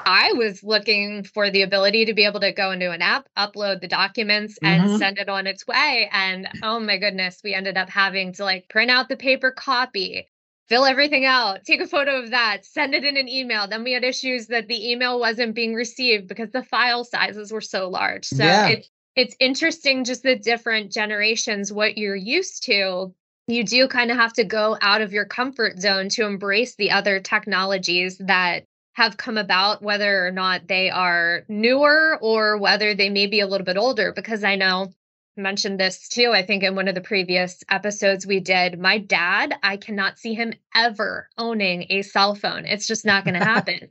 [0.00, 3.80] I was looking for the ability to be able to go into an app, upload
[3.80, 4.96] the documents, and mm-hmm.
[4.96, 6.10] send it on its way.
[6.12, 10.28] And oh my goodness, we ended up having to like print out the paper copy,
[10.68, 13.68] fill everything out, take a photo of that, send it in an email.
[13.68, 17.60] Then we had issues that the email wasn't being received because the file sizes were
[17.60, 18.24] so large.
[18.24, 18.68] So yeah.
[18.68, 23.14] it, it's interesting just the different generations, what you're used to.
[23.48, 26.92] You do kind of have to go out of your comfort zone to embrace the
[26.92, 33.10] other technologies that have come about, whether or not they are newer or whether they
[33.10, 34.12] may be a little bit older.
[34.12, 34.92] Because I know
[35.36, 38.78] mentioned this too, I think in one of the previous episodes we did.
[38.78, 42.64] My dad, I cannot see him ever owning a cell phone.
[42.66, 43.88] It's just not going to happen.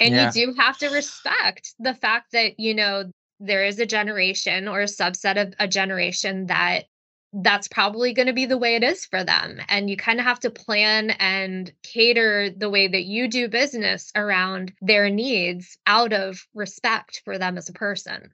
[0.00, 0.32] and yeah.
[0.34, 3.10] you do have to respect the fact that, you know,
[3.40, 6.84] there is a generation or a subset of a generation that
[7.42, 9.60] that's probably going to be the way it is for them.
[9.68, 14.12] And you kind of have to plan and cater the way that you do business
[14.14, 18.30] around their needs out of respect for them as a person.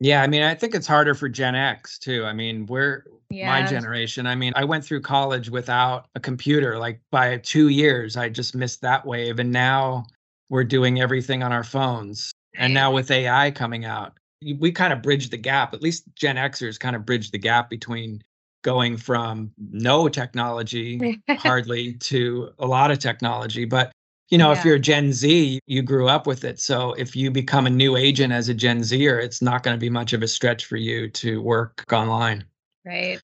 [0.00, 2.24] Yeah, I mean, I think it's harder for Gen X too.
[2.24, 3.48] I mean, we're yeah.
[3.48, 4.26] my generation.
[4.26, 6.78] I mean, I went through college without a computer.
[6.78, 9.38] Like by two years, I just missed that wave.
[9.38, 10.06] And now
[10.48, 12.30] we're doing everything on our phones.
[12.56, 14.14] And now with AI coming out,
[14.58, 15.74] we kind of bridge the gap.
[15.74, 18.22] At least Gen Xers kind of bridge the gap between
[18.62, 23.64] going from no technology hardly to a lot of technology.
[23.64, 23.92] But
[24.28, 24.58] you know, yeah.
[24.58, 26.60] if you're a Gen Z, you grew up with it.
[26.60, 29.80] So if you become a new agent as a Gen Zer, it's not going to
[29.80, 32.44] be much of a stretch for you to work online.
[32.84, 33.20] Right.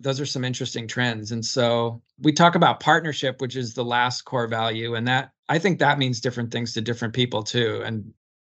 [0.00, 1.32] Those are some interesting trends.
[1.32, 4.94] And so we talk about partnership, which is the last core value.
[4.94, 7.82] And that I think that means different things to different people too.
[7.84, 8.12] And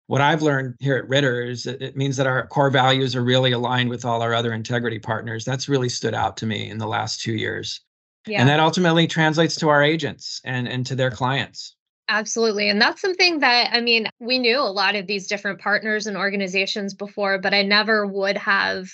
[0.09, 3.53] what I've learned here at Ritter is it means that our core values are really
[3.53, 5.44] aligned with all our other integrity partners.
[5.44, 7.80] That's really stood out to me in the last two years.
[8.26, 8.40] Yeah.
[8.40, 11.76] And that ultimately translates to our agents and, and to their clients.
[12.12, 12.68] Absolutely.
[12.68, 16.14] And that's something that, I mean, we knew a lot of these different partners and
[16.14, 18.90] organizations before, but I never would have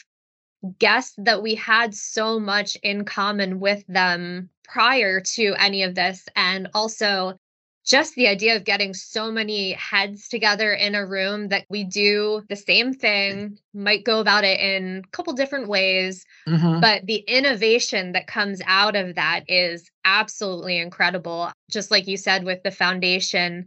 [0.78, 6.28] guessed that we had so much in common with them prior to any of this.
[6.36, 7.40] And also,
[7.88, 12.42] just the idea of getting so many heads together in a room that we do
[12.48, 16.80] the same thing, might go about it in a couple different ways, mm-hmm.
[16.80, 21.50] but the innovation that comes out of that is absolutely incredible.
[21.70, 23.66] Just like you said with the foundation,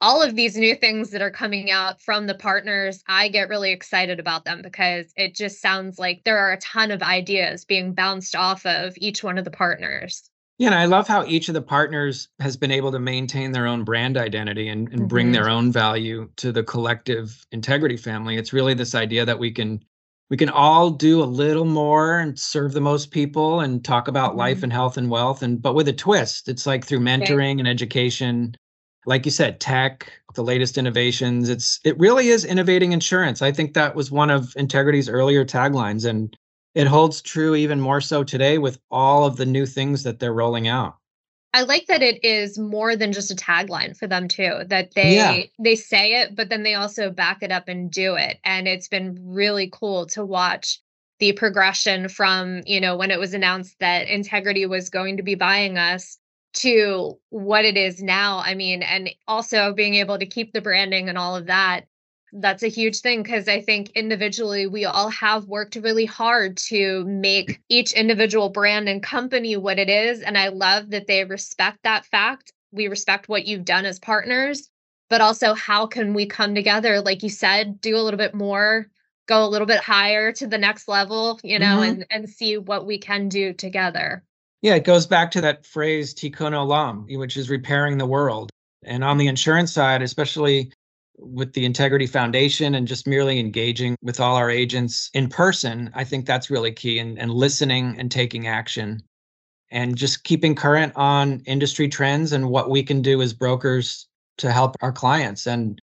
[0.00, 3.72] all of these new things that are coming out from the partners, I get really
[3.72, 7.94] excited about them because it just sounds like there are a ton of ideas being
[7.94, 10.30] bounced off of each one of the partners.
[10.58, 13.66] Yeah, and I love how each of the partners has been able to maintain their
[13.66, 15.08] own brand identity and, and mm-hmm.
[15.08, 18.36] bring their own value to the collective integrity family.
[18.36, 19.84] It's really this idea that we can
[20.28, 24.30] we can all do a little more and serve the most people and talk about
[24.30, 24.40] mm-hmm.
[24.40, 26.48] life and health and wealth and but with a twist.
[26.48, 27.58] It's like through mentoring okay.
[27.60, 28.56] and education,
[29.04, 31.50] like you said, tech, the latest innovations.
[31.50, 33.42] It's it really is innovating insurance.
[33.42, 36.34] I think that was one of Integrity's earlier taglines and
[36.76, 40.34] it holds true even more so today with all of the new things that they're
[40.34, 40.96] rolling out.
[41.54, 44.60] I like that it is more than just a tagline for them too.
[44.66, 45.42] That they yeah.
[45.58, 48.38] they say it, but then they also back it up and do it.
[48.44, 50.78] And it's been really cool to watch
[51.18, 55.34] the progression from, you know, when it was announced that Integrity was going to be
[55.34, 56.18] buying us
[56.56, 58.42] to what it is now.
[58.44, 61.86] I mean, and also being able to keep the branding and all of that
[62.40, 67.04] that's a huge thing because I think individually we all have worked really hard to
[67.04, 70.20] make each individual brand and company what it is.
[70.20, 72.52] And I love that they respect that fact.
[72.72, 74.68] We respect what you've done as partners,
[75.08, 78.86] but also how can we come together, like you said, do a little bit more,
[79.26, 81.82] go a little bit higher to the next level, you know, mm-hmm.
[81.82, 84.22] and, and see what we can do together.
[84.62, 88.50] Yeah, it goes back to that phrase tikkun olam, which is repairing the world.
[88.84, 90.72] And on the insurance side, especially
[91.18, 96.04] with the Integrity Foundation and just merely engaging with all our agents in person, I
[96.04, 99.02] think that's really key and, and listening and taking action
[99.70, 104.06] and just keeping current on industry trends and what we can do as brokers
[104.38, 105.46] to help our clients.
[105.46, 105.80] And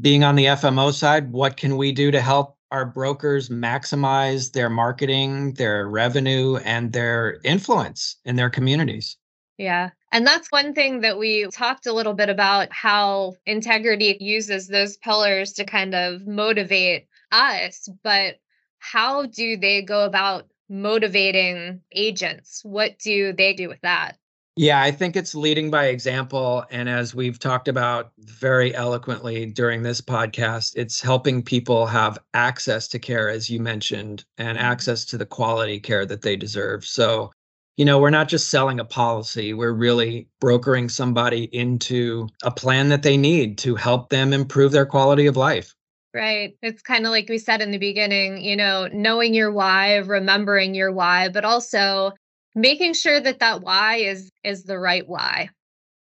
[0.00, 4.68] being on the FMO side, what can we do to help our brokers maximize their
[4.68, 9.16] marketing, their revenue, and their influence in their communities.
[9.56, 9.90] Yeah.
[10.10, 14.96] And that's one thing that we talked a little bit about how integrity uses those
[14.96, 17.88] pillars to kind of motivate us.
[18.02, 18.36] But
[18.78, 22.62] how do they go about motivating agents?
[22.64, 24.16] What do they do with that?
[24.58, 26.64] Yeah, I think it's leading by example.
[26.72, 32.88] And as we've talked about very eloquently during this podcast, it's helping people have access
[32.88, 34.66] to care, as you mentioned, and mm-hmm.
[34.66, 36.84] access to the quality care that they deserve.
[36.84, 37.30] So,
[37.78, 42.88] you know, we're not just selling a policy, we're really brokering somebody into a plan
[42.88, 45.76] that they need to help them improve their quality of life.
[46.12, 46.56] Right.
[46.60, 50.74] It's kind of like we said in the beginning, you know, knowing your why, remembering
[50.74, 52.12] your why, but also
[52.56, 55.48] making sure that that why is is the right why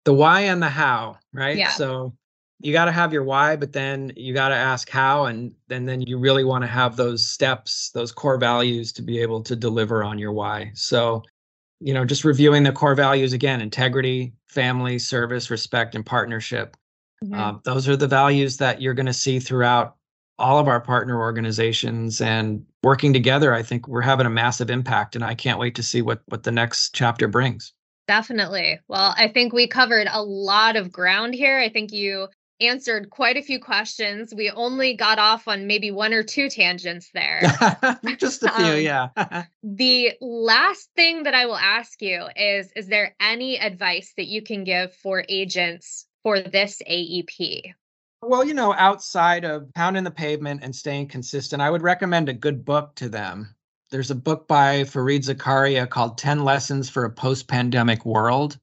[0.05, 1.70] the why and the how right yeah.
[1.70, 2.13] so
[2.59, 5.88] you got to have your why but then you got to ask how and, and
[5.88, 9.55] then you really want to have those steps those core values to be able to
[9.55, 11.22] deliver on your why so
[11.80, 16.75] you know just reviewing the core values again integrity family service respect and partnership.
[17.23, 17.34] Mm-hmm.
[17.34, 19.97] uh, those are the values that you're going to see throughout
[20.38, 25.15] all of our partner organizations and working together i think we're having a massive impact
[25.15, 27.73] and i can't wait to see what what the next chapter brings.
[28.07, 28.80] Definitely.
[28.88, 31.59] Well i think we covered a lot of ground here.
[31.59, 32.27] I think you
[32.62, 37.10] answered quite a few questions we only got off on maybe one or two tangents
[37.14, 37.41] there
[38.18, 42.88] just a few um, yeah the last thing that i will ask you is is
[42.88, 47.74] there any advice that you can give for agents for this aep
[48.22, 52.34] well, you know, outside of pounding the pavement and staying consistent, I would recommend a
[52.34, 53.55] good book to them.
[53.91, 58.60] There's a book by Fareed Zakaria called 10 Lessons for a Post Pandemic World.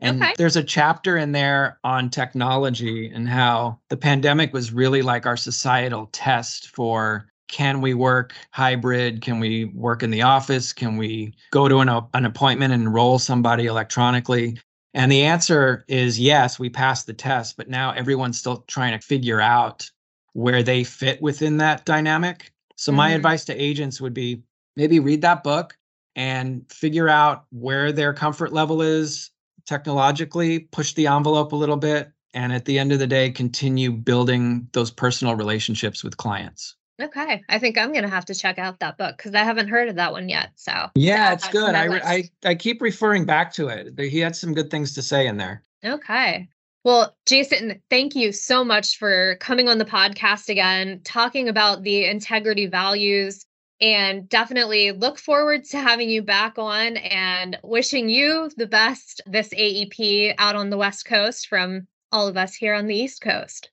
[0.00, 0.34] And okay.
[0.38, 5.36] there's a chapter in there on technology and how the pandemic was really like our
[5.36, 9.22] societal test for can we work hybrid?
[9.22, 10.72] Can we work in the office?
[10.72, 14.58] Can we go to an, an appointment and enroll somebody electronically?
[14.94, 19.04] And the answer is yes, we passed the test, but now everyone's still trying to
[19.04, 19.90] figure out
[20.34, 22.52] where they fit within that dynamic.
[22.76, 22.96] So, mm-hmm.
[22.96, 24.42] my advice to agents would be
[24.76, 25.76] maybe read that book
[26.16, 29.30] and figure out where their comfort level is
[29.68, 33.92] technologically, push the envelope a little bit, and at the end of the day, continue
[33.92, 36.74] building those personal relationships with clients.
[37.00, 39.88] Okay, I think I'm gonna have to check out that book because I haven't heard
[39.88, 40.50] of that one yet.
[40.56, 41.74] So yeah, it's good.
[41.76, 43.96] I, I I keep referring back to it.
[43.98, 45.62] He had some good things to say in there.
[45.84, 46.48] Okay.
[46.84, 52.06] Well, Jason, thank you so much for coming on the podcast again, talking about the
[52.06, 53.44] integrity values,
[53.80, 59.48] and definitely look forward to having you back on and wishing you the best this
[59.50, 63.70] AEP out on the West Coast from all of us here on the East Coast.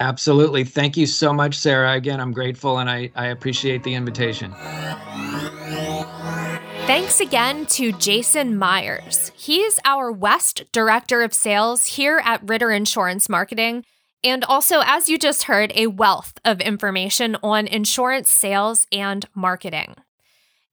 [0.00, 0.64] Absolutely.
[0.64, 1.92] Thank you so much, Sarah.
[1.92, 4.52] Again, I'm grateful and I, I appreciate the invitation.
[6.86, 9.32] Thanks again to Jason Meyers.
[9.34, 13.84] He's our West Director of Sales here at Ritter Insurance Marketing.
[14.24, 19.94] And also, as you just heard, a wealth of information on insurance sales and marketing.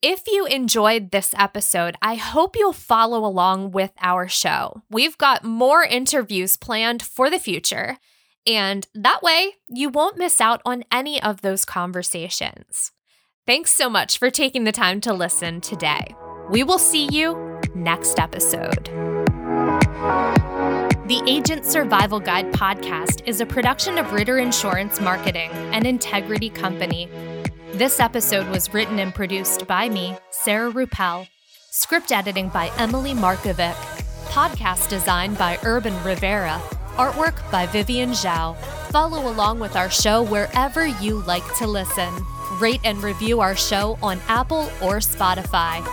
[0.02, 4.82] If you enjoyed this episode, I hope you'll follow along with our show.
[4.90, 7.98] We've got more interviews planned for the future.
[8.48, 12.92] And that way, you won't miss out on any of those conversations.
[13.46, 16.16] Thanks so much for taking the time to listen today.
[16.50, 19.11] We will see you next episode.
[21.12, 27.10] The Agent Survival Guide podcast is a production of Ritter Insurance Marketing, an integrity company.
[27.74, 31.28] This episode was written and produced by me, Sarah Rueppel.
[31.70, 33.74] Script editing by Emily Markovic.
[34.30, 36.62] Podcast design by Urban Rivera
[36.96, 38.56] Artwork by Vivian Zhao.
[38.90, 42.26] Follow along with our show wherever you like to listen.
[42.54, 45.86] Rate and review our show on Apple or Spotify.